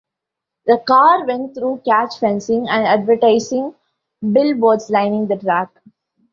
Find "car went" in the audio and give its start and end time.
0.79-1.53